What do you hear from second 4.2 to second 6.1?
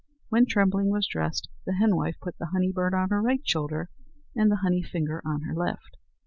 and the honey finger on her left.